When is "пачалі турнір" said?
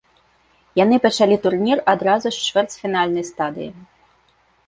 1.03-1.77